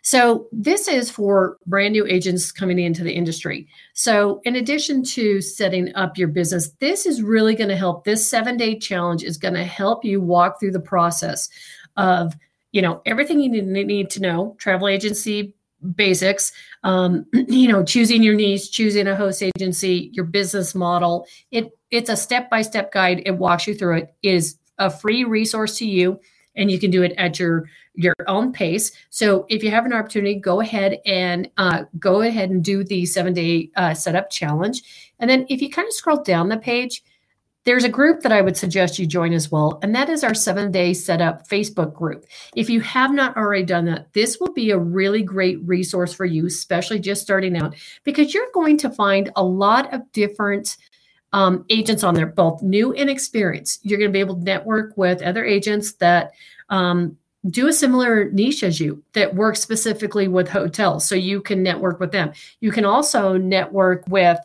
so 0.02 0.48
this 0.52 0.88
is 0.88 1.12
for 1.12 1.58
brand 1.68 1.94
new 1.94 2.06
agents 2.08 2.52
coming 2.52 2.80
into 2.80 3.04
the 3.04 3.14
industry. 3.14 3.68
So 3.94 4.42
in 4.46 4.56
addition 4.56 5.04
to 5.04 5.42
setting 5.42 5.94
up 5.96 6.18
your 6.18 6.28
business, 6.28 6.72
this 6.80 7.06
is 7.06 7.22
really 7.22 7.56
going 7.56 7.70
to 7.70 7.76
help. 7.76 8.04
This 8.04 8.28
seven 8.28 8.58
day 8.58 8.78
challenge 8.78 9.24
is 9.24 9.38
going 9.38 9.54
to 9.54 9.64
help 9.64 10.04
you 10.04 10.20
walk 10.20 10.60
through 10.60 10.72
the 10.72 10.80
process 10.80 11.50
of, 11.98 12.34
you 12.72 12.82
know, 12.82 13.02
everything 13.06 13.40
you 13.40 13.50
need 13.50 14.10
to 14.12 14.22
know, 14.22 14.56
travel 14.58 14.88
agency 14.88 15.54
basics, 15.96 16.52
um, 16.84 17.26
you 17.34 17.68
know, 17.68 17.84
choosing 17.84 18.24
your 18.24 18.36
niche, 18.36 18.72
choosing 18.72 19.08
a 19.08 19.16
host 19.16 19.44
agency, 19.44 20.10
your 20.14 20.26
business 20.26 20.74
model. 20.74 21.28
It 21.52 21.78
it's 21.92 22.10
a 22.10 22.18
step 22.18 22.50
by 22.50 22.64
step 22.64 22.92
guide. 22.92 23.22
It 23.26 23.38
walks 23.38 23.68
you 23.68 23.76
through 23.76 23.98
it. 23.98 24.16
it. 24.24 24.30
Is 24.30 24.58
a 24.78 24.90
free 24.90 25.24
resource 25.26 25.78
to 25.78 25.86
you 25.86 26.20
and 26.56 26.70
you 26.70 26.80
can 26.80 26.92
do 26.92 27.04
it 27.04 27.14
at 27.18 27.40
your 27.40 27.70
your 27.94 28.16
own 28.28 28.52
pace. 28.52 28.92
So 29.10 29.46
if 29.50 29.64
you 29.64 29.72
have 29.72 29.86
an 29.86 29.94
opportunity, 29.94 30.36
go 30.36 30.62
ahead 30.62 31.00
and 31.06 31.50
uh, 31.58 31.84
go 32.00 32.22
ahead 32.22 32.50
and 32.50 32.64
do 32.64 32.84
the 32.84 33.06
seven 33.06 33.34
day 33.34 33.70
uh, 33.76 33.94
setup 33.94 34.30
challenge. 34.30 35.12
And 35.20 35.30
then 35.30 35.46
if 35.50 35.62
you 35.62 35.70
kind 35.70 35.88
of 35.88 35.94
scroll 35.94 36.24
down 36.24 36.50
the 36.50 36.58
page, 36.58 37.04
there's 37.64 37.84
a 37.84 37.90
group 37.90 38.22
that 38.22 38.32
I 38.32 38.42
would 38.42 38.58
suggest 38.58 38.98
you 38.98 39.06
join 39.06 39.34
as 39.34 39.52
well, 39.52 39.78
and 39.84 39.94
that 39.94 40.10
is 40.10 40.24
our 40.24 40.34
seven 40.34 40.72
day 40.72 40.94
setup 40.94 41.48
Facebook 41.48 41.94
group. 41.94 42.26
If 42.56 42.72
you 42.72 42.82
have 42.82 43.14
not 43.14 43.38
already 43.38 43.64
done 43.64 43.86
that, 43.86 44.12
this 44.14 44.40
will 44.40 44.54
be 44.54 44.72
a 44.72 44.80
really 44.80 45.22
great 45.22 45.60
resource 45.64 46.12
for 46.12 46.26
you, 46.26 46.48
especially 46.48 47.00
just 47.00 47.22
starting 47.22 47.56
out, 47.56 47.76
because 48.04 48.34
you're 48.34 48.50
going 48.54 48.78
to 48.80 48.90
find 48.90 49.30
a 49.36 49.44
lot 49.44 49.94
of 49.94 50.12
different 50.12 50.78
um, 51.34 51.66
agents 51.70 52.04
on 52.04 52.14
there, 52.14 52.28
both 52.28 52.62
new 52.62 52.94
and 52.94 53.10
experienced. 53.10 53.86
You're 53.86 54.00
going 54.00 54.10
to 54.10 54.14
be 54.14 54.20
able 54.20 54.36
to 54.36 54.44
network 54.44 54.98
with 54.98 55.22
other 55.22 55.46
agents 55.46 55.94
that 55.94 56.32
um, 56.70 57.18
do 57.50 57.68
a 57.68 57.74
similar 57.74 58.30
niche 58.32 58.64
as 58.64 58.80
you 58.80 59.04
that 59.14 59.34
work 59.34 59.56
specifically 59.56 60.28
with 60.28 60.48
hotels 60.48 61.08
so 61.08 61.16
you 61.16 61.42
can 61.42 61.64
network 61.64 62.00
with 62.00 62.12
them. 62.12 62.32
You 62.60 62.72
can 62.72 62.86
also 62.86 63.38
network 63.38 64.04
with 64.08 64.40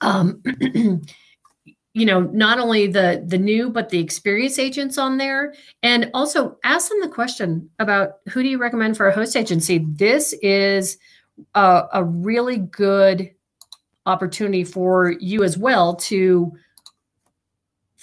um, 0.00 0.42
you 1.94 2.04
know 2.06 2.20
not 2.20 2.58
only 2.58 2.86
the 2.86 3.24
the 3.26 3.38
new 3.38 3.70
but 3.70 3.88
the 3.88 3.98
experienced 3.98 4.58
agents 4.58 4.98
on 4.98 5.18
there. 5.18 5.54
And 5.82 6.10
also 6.14 6.58
ask 6.64 6.88
them 6.88 7.00
the 7.00 7.08
question 7.08 7.68
about 7.78 8.14
who 8.28 8.42
do 8.42 8.48
you 8.48 8.58
recommend 8.58 8.96
for 8.96 9.08
a 9.08 9.14
host 9.14 9.36
agency? 9.36 9.84
This 9.86 10.32
is 10.42 10.98
a, 11.54 11.84
a 11.92 12.04
really 12.04 12.58
good 12.58 13.30
opportunity 14.06 14.64
for 14.64 15.14
you 15.20 15.42
as 15.42 15.56
well 15.56 15.94
to 15.96 16.52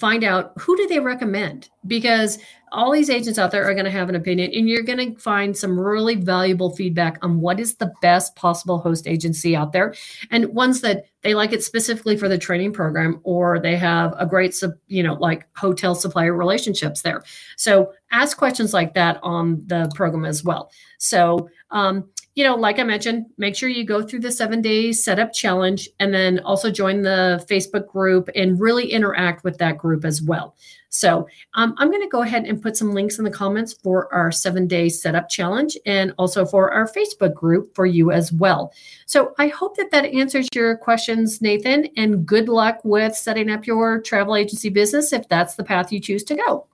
find 0.02 0.24
out 0.24 0.52
who 0.58 0.76
do 0.76 0.88
they 0.88 0.98
recommend? 0.98 1.70
Because 1.86 2.38
all 2.72 2.90
these 2.90 3.08
agents 3.08 3.38
out 3.38 3.52
there 3.52 3.64
are 3.64 3.72
going 3.72 3.84
to 3.84 3.90
have 3.90 4.08
an 4.08 4.16
opinion 4.16 4.50
and 4.52 4.68
you're 4.68 4.82
going 4.82 5.14
to 5.14 5.20
find 5.20 5.56
some 5.56 5.78
really 5.78 6.16
valuable 6.16 6.74
feedback 6.74 7.18
on 7.22 7.40
what 7.40 7.60
is 7.60 7.76
the 7.76 7.92
best 8.02 8.34
possible 8.34 8.78
host 8.78 9.06
agency 9.06 9.54
out 9.54 9.70
there 9.70 9.94
and 10.32 10.46
ones 10.46 10.80
that 10.80 11.04
they 11.20 11.34
like 11.34 11.52
it 11.52 11.62
specifically 11.62 12.16
for 12.16 12.28
the 12.28 12.36
training 12.36 12.72
program 12.72 13.20
or 13.22 13.60
they 13.60 13.76
have 13.76 14.12
a 14.18 14.26
great 14.26 14.60
you 14.88 15.04
know 15.04 15.14
like 15.14 15.46
hotel 15.56 15.94
supplier 15.94 16.34
relationships 16.34 17.02
there. 17.02 17.22
So 17.56 17.92
ask 18.10 18.36
questions 18.36 18.74
like 18.74 18.94
that 18.94 19.20
on 19.22 19.62
the 19.66 19.88
program 19.94 20.24
as 20.24 20.42
well. 20.42 20.72
So 20.98 21.48
um, 21.70 22.10
you 22.34 22.44
know, 22.44 22.54
like 22.54 22.78
I 22.78 22.82
mentioned, 22.82 23.26
make 23.36 23.54
sure 23.54 23.68
you 23.68 23.84
go 23.84 24.02
through 24.02 24.20
the 24.20 24.32
seven 24.32 24.62
day 24.62 24.92
setup 24.92 25.34
challenge 25.34 25.88
and 26.00 26.14
then 26.14 26.38
also 26.40 26.70
join 26.70 27.02
the 27.02 27.44
Facebook 27.48 27.86
group 27.86 28.30
and 28.34 28.58
really 28.58 28.90
interact 28.90 29.44
with 29.44 29.58
that 29.58 29.76
group 29.76 30.04
as 30.04 30.22
well. 30.22 30.56
So 30.88 31.26
um, 31.54 31.74
I'm 31.78 31.90
going 31.90 32.02
to 32.02 32.08
go 32.08 32.22
ahead 32.22 32.44
and 32.44 32.60
put 32.60 32.76
some 32.76 32.92
links 32.92 33.18
in 33.18 33.24
the 33.24 33.30
comments 33.30 33.74
for 33.74 34.12
our 34.14 34.30
seven 34.32 34.66
day 34.66 34.88
setup 34.88 35.28
challenge 35.28 35.76
and 35.84 36.14
also 36.18 36.46
for 36.46 36.70
our 36.70 36.86
Facebook 36.86 37.34
group 37.34 37.74
for 37.74 37.84
you 37.84 38.12
as 38.12 38.32
well. 38.32 38.72
So 39.04 39.34
I 39.38 39.48
hope 39.48 39.76
that 39.76 39.90
that 39.90 40.06
answers 40.06 40.48
your 40.54 40.76
questions, 40.76 41.42
Nathan, 41.42 41.88
and 41.96 42.24
good 42.24 42.48
luck 42.48 42.80
with 42.82 43.14
setting 43.14 43.50
up 43.50 43.66
your 43.66 44.00
travel 44.00 44.36
agency 44.36 44.70
business 44.70 45.12
if 45.12 45.28
that's 45.28 45.54
the 45.54 45.64
path 45.64 45.92
you 45.92 46.00
choose 46.00 46.24
to 46.24 46.34
go. 46.34 46.66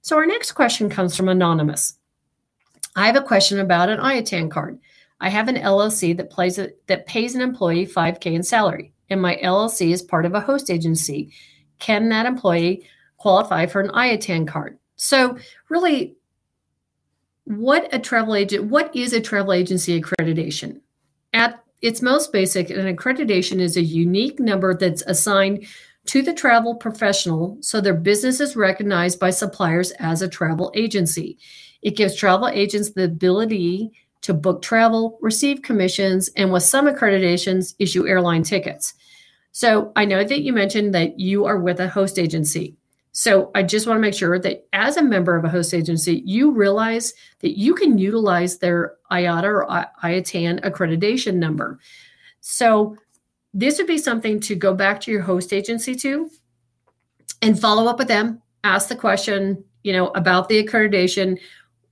So 0.00 0.16
our 0.16 0.26
next 0.26 0.52
question 0.52 0.88
comes 0.88 1.16
from 1.16 1.28
Anonymous. 1.28 1.96
I 2.94 3.06
have 3.06 3.16
a 3.16 3.22
question 3.22 3.58
about 3.58 3.88
an 3.88 4.00
IATAN 4.00 4.50
card. 4.50 4.78
I 5.22 5.28
have 5.28 5.46
an 5.46 5.56
LLC 5.56 6.16
that 6.16 6.30
plays 6.30 6.58
a, 6.58 6.70
that 6.88 7.06
pays 7.06 7.36
an 7.36 7.40
employee 7.40 7.86
5K 7.86 8.26
in 8.26 8.42
salary, 8.42 8.92
and 9.08 9.22
my 9.22 9.38
LLC 9.42 9.92
is 9.92 10.02
part 10.02 10.26
of 10.26 10.34
a 10.34 10.40
host 10.40 10.68
agency. 10.68 11.32
Can 11.78 12.08
that 12.08 12.26
employee 12.26 12.84
qualify 13.18 13.66
for 13.66 13.80
an 13.80 13.90
IATAN 13.90 14.48
card? 14.48 14.78
So, 14.96 15.38
really, 15.68 16.16
what 17.44 17.88
a 17.92 18.00
travel 18.00 18.34
agent, 18.34 18.64
what 18.64 18.94
is 18.96 19.12
a 19.12 19.20
travel 19.20 19.52
agency 19.52 20.00
accreditation? 20.00 20.80
At 21.32 21.62
its 21.82 22.02
most 22.02 22.32
basic, 22.32 22.70
an 22.70 22.94
accreditation 22.94 23.60
is 23.60 23.76
a 23.76 23.82
unique 23.82 24.40
number 24.40 24.74
that's 24.74 25.02
assigned 25.02 25.66
to 26.06 26.22
the 26.22 26.34
travel 26.34 26.74
professional 26.74 27.58
so 27.60 27.80
their 27.80 27.94
business 27.94 28.40
is 28.40 28.56
recognized 28.56 29.20
by 29.20 29.30
suppliers 29.30 29.92
as 30.00 30.20
a 30.20 30.28
travel 30.28 30.72
agency. 30.74 31.38
It 31.80 31.96
gives 31.96 32.16
travel 32.16 32.48
agents 32.48 32.90
the 32.90 33.04
ability 33.04 33.92
to 34.22 34.34
book 34.34 34.62
travel, 34.62 35.18
receive 35.20 35.62
commissions, 35.62 36.30
and 36.36 36.52
with 36.52 36.62
some 36.62 36.86
accreditations, 36.86 37.74
issue 37.78 38.06
airline 38.06 38.42
tickets. 38.42 38.94
So 39.52 39.92
I 39.96 40.04
know 40.04 40.24
that 40.24 40.42
you 40.42 40.52
mentioned 40.52 40.94
that 40.94 41.20
you 41.20 41.44
are 41.44 41.58
with 41.58 41.80
a 41.80 41.88
host 41.88 42.18
agency. 42.18 42.76
So 43.12 43.50
I 43.54 43.62
just 43.62 43.86
want 43.86 43.98
to 43.98 44.00
make 44.00 44.14
sure 44.14 44.38
that 44.38 44.66
as 44.72 44.96
a 44.96 45.02
member 45.02 45.36
of 45.36 45.44
a 45.44 45.50
host 45.50 45.74
agency, 45.74 46.22
you 46.24 46.50
realize 46.50 47.12
that 47.40 47.58
you 47.58 47.74
can 47.74 47.98
utilize 47.98 48.58
their 48.58 48.94
IATA 49.10 49.44
or 49.44 49.66
IATAN 50.02 50.60
accreditation 50.62 51.34
number. 51.34 51.78
So 52.40 52.96
this 53.52 53.76
would 53.76 53.86
be 53.86 53.98
something 53.98 54.40
to 54.40 54.54
go 54.54 54.72
back 54.72 54.98
to 55.02 55.10
your 55.10 55.20
host 55.20 55.52
agency 55.52 55.94
to 55.96 56.30
and 57.42 57.60
follow 57.60 57.86
up 57.86 57.98
with 57.98 58.08
them, 58.08 58.40
ask 58.64 58.88
the 58.88 58.96
question, 58.96 59.62
you 59.82 59.92
know, 59.92 60.08
about 60.08 60.48
the 60.48 60.64
accreditation 60.64 61.38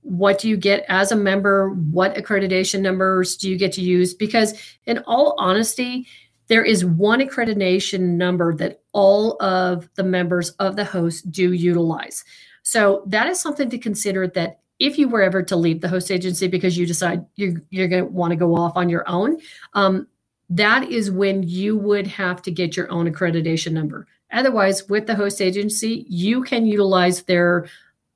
what 0.01 0.39
do 0.39 0.49
you 0.49 0.57
get 0.57 0.85
as 0.89 1.11
a 1.11 1.15
member? 1.15 1.69
What 1.69 2.15
accreditation 2.15 2.81
numbers 2.81 3.35
do 3.35 3.49
you 3.49 3.57
get 3.57 3.71
to 3.73 3.81
use? 3.81 4.13
Because 4.13 4.53
in 4.85 4.99
all 4.99 5.35
honesty 5.37 6.07
there 6.47 6.65
is 6.65 6.83
one 6.83 7.21
accreditation 7.21 8.17
number 8.17 8.53
that 8.53 8.81
all 8.91 9.41
of 9.41 9.87
the 9.95 10.03
members 10.03 10.49
of 10.59 10.75
the 10.75 10.83
host 10.83 11.31
do 11.31 11.53
utilize. 11.53 12.25
So 12.63 13.03
that 13.07 13.27
is 13.27 13.39
something 13.39 13.69
to 13.69 13.77
consider 13.77 14.27
that 14.27 14.59
if 14.77 14.97
you 14.97 15.07
were 15.07 15.21
ever 15.21 15.43
to 15.43 15.55
leave 15.55 15.79
the 15.79 15.87
host 15.87 16.11
agency 16.11 16.47
because 16.47 16.77
you 16.77 16.85
decide 16.85 17.25
you're, 17.35 17.61
you're 17.69 17.87
going 17.87 18.03
to 18.03 18.09
want 18.09 18.31
to 18.31 18.35
go 18.35 18.55
off 18.55 18.75
on 18.75 18.89
your 18.89 19.07
own 19.07 19.37
um, 19.75 20.07
that 20.49 20.89
is 20.89 21.09
when 21.09 21.43
you 21.43 21.77
would 21.77 22.05
have 22.05 22.41
to 22.41 22.51
get 22.51 22.75
your 22.75 22.91
own 22.91 23.09
accreditation 23.09 23.71
number. 23.71 24.05
Otherwise 24.33 24.89
with 24.89 25.07
the 25.07 25.15
host 25.15 25.41
agency 25.41 26.05
you 26.09 26.43
can 26.43 26.65
utilize 26.65 27.21
their 27.23 27.67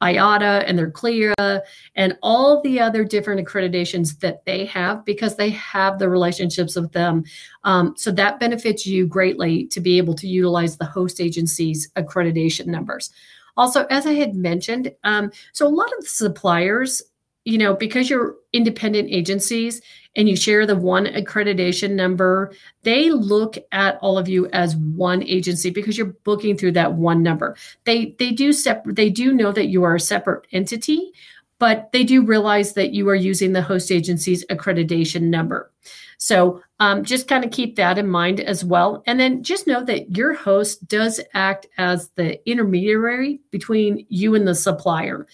IATA 0.01 0.63
and 0.67 0.77
their 0.77 0.91
CLIA 0.91 1.61
and 1.95 2.17
all 2.21 2.61
the 2.61 2.79
other 2.79 3.03
different 3.03 3.45
accreditations 3.45 4.19
that 4.19 4.43
they 4.45 4.65
have 4.65 5.05
because 5.05 5.35
they 5.35 5.49
have 5.51 5.99
the 5.99 6.09
relationships 6.09 6.75
with 6.75 6.91
them. 6.91 7.23
Um, 7.63 7.93
so 7.97 8.11
that 8.11 8.39
benefits 8.39 8.85
you 8.85 9.07
greatly 9.07 9.67
to 9.67 9.79
be 9.79 9.97
able 9.97 10.15
to 10.15 10.27
utilize 10.27 10.77
the 10.77 10.85
host 10.85 11.21
agency's 11.21 11.89
accreditation 11.95 12.67
numbers. 12.67 13.11
Also, 13.57 13.85
as 13.85 14.05
I 14.05 14.13
had 14.13 14.35
mentioned, 14.35 14.91
um, 15.03 15.31
so 15.53 15.65
a 15.65 15.69
lot 15.69 15.91
of 15.97 16.03
the 16.03 16.09
suppliers, 16.09 17.01
you 17.45 17.57
know, 17.57 17.73
because 17.73 18.09
you're 18.09 18.35
independent 18.53 19.09
agencies, 19.09 19.81
and 20.15 20.29
you 20.29 20.35
share 20.35 20.65
the 20.65 20.75
one 20.75 21.05
accreditation 21.05 21.91
number, 21.91 22.53
they 22.83 23.09
look 23.09 23.57
at 23.71 23.97
all 24.01 24.17
of 24.17 24.27
you 24.27 24.47
as 24.47 24.75
one 24.75 25.23
agency 25.23 25.69
because 25.69 25.97
you're 25.97 26.15
booking 26.23 26.57
through 26.57 26.71
that 26.73 26.93
one 26.93 27.21
number. 27.21 27.55
They 27.83 28.15
they 28.17 28.31
do 28.31 28.53
separate 28.53 28.95
they 28.95 29.09
do 29.09 29.33
know 29.33 29.51
that 29.51 29.67
you 29.67 29.83
are 29.83 29.95
a 29.95 29.99
separate 29.99 30.47
entity, 30.51 31.11
but 31.59 31.91
they 31.91 32.03
do 32.03 32.25
realize 32.25 32.73
that 32.73 32.93
you 32.93 33.07
are 33.09 33.15
using 33.15 33.53
the 33.53 33.61
host 33.61 33.91
agency's 33.91 34.45
accreditation 34.45 35.23
number. 35.23 35.71
So 36.17 36.61
um, 36.79 37.03
just 37.03 37.27
kind 37.27 37.43
of 37.43 37.51
keep 37.51 37.75
that 37.75 37.97
in 37.97 38.07
mind 38.07 38.39
as 38.39 38.63
well. 38.63 39.03
And 39.05 39.19
then 39.19 39.43
just 39.43 39.67
know 39.67 39.83
that 39.83 40.15
your 40.15 40.33
host 40.33 40.87
does 40.87 41.19
act 41.33 41.67
as 41.77 42.09
the 42.15 42.39
intermediary 42.49 43.41
between 43.51 44.05
you 44.07 44.33
and 44.33 44.47
the 44.47 44.55
supplier. 44.55 45.27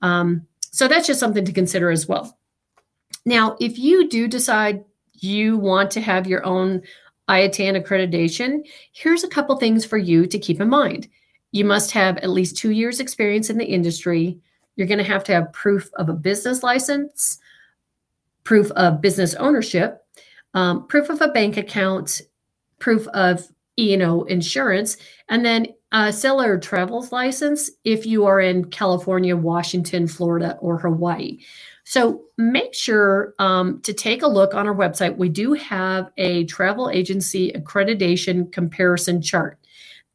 Um, 0.00 0.46
so 0.70 0.88
that's 0.88 1.06
just 1.06 1.20
something 1.20 1.44
to 1.44 1.52
consider 1.52 1.90
as 1.90 2.06
well. 2.06 2.38
Now, 3.24 3.56
if 3.60 3.78
you 3.78 4.08
do 4.08 4.28
decide 4.28 4.84
you 5.14 5.58
want 5.58 5.90
to 5.92 6.00
have 6.00 6.26
your 6.26 6.44
own 6.46 6.82
IATAN 7.28 7.82
accreditation, 7.82 8.66
here's 8.92 9.24
a 9.24 9.28
couple 9.28 9.56
things 9.56 9.84
for 9.84 9.98
you 9.98 10.26
to 10.26 10.38
keep 10.38 10.60
in 10.60 10.68
mind. 10.68 11.08
You 11.52 11.64
must 11.64 11.90
have 11.92 12.18
at 12.18 12.30
least 12.30 12.56
two 12.56 12.70
years 12.70 13.00
experience 13.00 13.50
in 13.50 13.58
the 13.58 13.64
industry. 13.64 14.38
You're 14.76 14.86
going 14.86 14.98
to 14.98 15.04
have 15.04 15.24
to 15.24 15.32
have 15.32 15.52
proof 15.52 15.90
of 15.94 16.08
a 16.08 16.14
business 16.14 16.62
license, 16.62 17.38
proof 18.44 18.70
of 18.72 19.00
business 19.00 19.34
ownership, 19.34 20.04
um, 20.54 20.86
proof 20.86 21.10
of 21.10 21.20
a 21.20 21.28
bank 21.28 21.56
account, 21.56 22.22
proof 22.78 23.06
of 23.08 23.46
E&O 23.78 24.22
insurance, 24.22 24.96
and 25.28 25.44
then 25.44 25.66
a 25.92 26.12
seller 26.12 26.58
travels 26.58 27.12
license 27.12 27.70
if 27.84 28.04
you 28.04 28.26
are 28.26 28.40
in 28.40 28.64
California, 28.66 29.36
Washington, 29.36 30.06
Florida, 30.06 30.58
or 30.60 30.78
Hawaii. 30.78 31.38
So 31.84 32.24
make 32.36 32.74
sure 32.74 33.34
um, 33.38 33.80
to 33.82 33.94
take 33.94 34.22
a 34.22 34.28
look 34.28 34.52
on 34.52 34.68
our 34.68 34.74
website. 34.74 35.16
We 35.16 35.30
do 35.30 35.54
have 35.54 36.10
a 36.18 36.44
travel 36.44 36.90
agency 36.90 37.50
accreditation 37.52 38.52
comparison 38.52 39.22
chart 39.22 39.58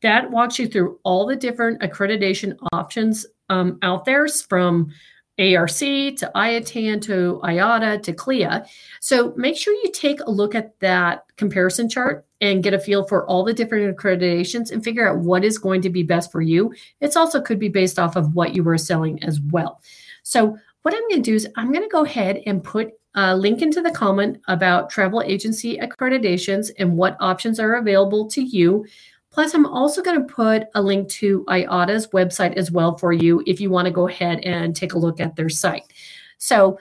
that 0.03 0.29
walks 0.29 0.59
you 0.59 0.67
through 0.67 0.99
all 1.03 1.25
the 1.25 1.35
different 1.35 1.81
accreditation 1.81 2.55
options 2.73 3.25
um, 3.49 3.79
out 3.81 4.05
there 4.05 4.27
from 4.27 4.91
ARC 5.39 5.71
to 5.71 6.31
IATAN 6.35 7.01
to 7.01 7.39
IATA 7.43 8.03
to 8.03 8.13
CLIA. 8.13 8.65
So 9.01 9.33
make 9.35 9.57
sure 9.57 9.73
you 9.73 9.91
take 9.91 10.19
a 10.21 10.29
look 10.29 10.53
at 10.53 10.79
that 10.79 11.25
comparison 11.37 11.89
chart 11.89 12.25
and 12.39 12.61
get 12.61 12.73
a 12.73 12.79
feel 12.79 13.03
for 13.05 13.25
all 13.25 13.43
the 13.43 13.53
different 13.53 13.95
accreditations 13.95 14.71
and 14.71 14.83
figure 14.83 15.07
out 15.07 15.19
what 15.19 15.43
is 15.43 15.57
going 15.57 15.81
to 15.81 15.89
be 15.89 16.03
best 16.03 16.31
for 16.31 16.41
you. 16.41 16.73
It's 16.99 17.15
also 17.15 17.41
could 17.41 17.59
be 17.59 17.69
based 17.69 17.97
off 17.97 18.15
of 18.15 18.35
what 18.35 18.53
you 18.53 18.63
were 18.63 18.77
selling 18.77 19.23
as 19.23 19.39
well. 19.39 19.81
So 20.23 20.57
what 20.83 20.93
I'm 20.93 21.07
going 21.09 21.23
to 21.23 21.31
do 21.31 21.35
is 21.35 21.47
I'm 21.55 21.71
going 21.71 21.83
to 21.83 21.89
go 21.89 22.03
ahead 22.03 22.41
and 22.45 22.63
put 22.63 22.91
a 23.15 23.35
link 23.35 23.61
into 23.61 23.81
the 23.81 23.91
comment 23.91 24.41
about 24.47 24.89
travel 24.89 25.21
agency 25.21 25.77
accreditations 25.77 26.71
and 26.79 26.97
what 26.97 27.17
options 27.19 27.59
are 27.59 27.75
available 27.75 28.27
to 28.29 28.41
you. 28.41 28.85
Plus, 29.33 29.53
I'm 29.55 29.65
also 29.65 30.03
going 30.03 30.25
to 30.25 30.33
put 30.33 30.63
a 30.75 30.81
link 30.81 31.09
to 31.09 31.43
IATA's 31.45 32.07
website 32.07 32.53
as 32.53 32.71
well 32.71 32.97
for 32.97 33.11
you 33.11 33.43
if 33.47 33.59
you 33.59 33.71
want 33.71 33.87
to 33.87 33.91
go 33.91 34.07
ahead 34.07 34.39
and 34.41 34.75
take 34.75 34.93
a 34.93 34.99
look 34.99 35.19
at 35.19 35.35
their 35.35 35.49
site. 35.49 35.91
So, 36.37 36.77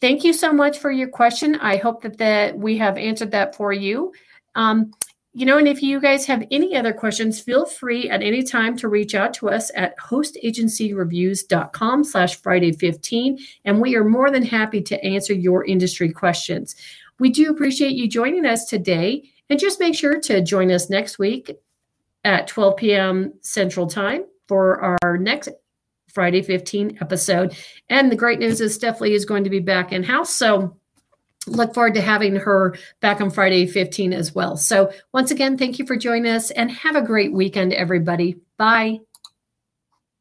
thank 0.00 0.24
you 0.24 0.32
so 0.32 0.52
much 0.52 0.78
for 0.78 0.92
your 0.92 1.08
question. 1.08 1.56
I 1.56 1.78
hope 1.78 2.02
that, 2.02 2.18
that 2.18 2.56
we 2.56 2.78
have 2.78 2.96
answered 2.96 3.32
that 3.32 3.56
for 3.56 3.72
you. 3.72 4.12
Um, 4.54 4.92
you 5.34 5.44
know, 5.44 5.58
and 5.58 5.66
if 5.68 5.82
you 5.82 6.00
guys 6.00 6.24
have 6.26 6.46
any 6.50 6.76
other 6.76 6.94
questions, 6.94 7.40
feel 7.40 7.66
free 7.66 8.08
at 8.08 8.22
any 8.22 8.42
time 8.42 8.74
to 8.78 8.88
reach 8.88 9.14
out 9.14 9.34
to 9.34 9.50
us 9.50 9.70
at 9.74 9.94
hostagencyreviews.com 9.98 12.04
slash 12.04 12.40
Friday 12.40 12.72
15. 12.72 13.38
And 13.66 13.82
we 13.82 13.96
are 13.96 14.04
more 14.04 14.30
than 14.30 14.42
happy 14.42 14.80
to 14.80 15.04
answer 15.04 15.34
your 15.34 15.66
industry 15.66 16.10
questions. 16.10 16.74
We 17.18 17.28
do 17.30 17.50
appreciate 17.50 17.96
you 17.96 18.08
joining 18.08 18.46
us 18.46 18.64
today. 18.64 19.30
And 19.50 19.60
just 19.60 19.78
make 19.78 19.94
sure 19.94 20.18
to 20.20 20.40
join 20.40 20.72
us 20.72 20.88
next 20.88 21.18
week 21.18 21.54
at 22.26 22.48
12 22.48 22.76
p.m. 22.76 23.32
Central 23.40 23.86
Time 23.86 24.24
for 24.48 24.98
our 25.04 25.16
next 25.16 25.48
Friday 26.12 26.42
15 26.42 26.98
episode. 27.00 27.56
And 27.88 28.10
the 28.10 28.16
great 28.16 28.40
news 28.40 28.60
is 28.60 28.74
Stephanie 28.74 29.12
is 29.12 29.24
going 29.24 29.44
to 29.44 29.50
be 29.50 29.60
back 29.60 29.92
in 29.92 30.02
house. 30.02 30.30
So 30.30 30.76
look 31.46 31.72
forward 31.72 31.94
to 31.94 32.00
having 32.00 32.34
her 32.34 32.74
back 33.00 33.20
on 33.20 33.30
Friday 33.30 33.64
15 33.66 34.12
as 34.12 34.34
well. 34.34 34.56
So 34.56 34.92
once 35.12 35.30
again, 35.30 35.56
thank 35.56 35.78
you 35.78 35.86
for 35.86 35.96
joining 35.96 36.32
us 36.32 36.50
and 36.50 36.70
have 36.72 36.96
a 36.96 37.02
great 37.02 37.32
weekend, 37.32 37.72
everybody. 37.72 38.36
Bye. 38.58 39.05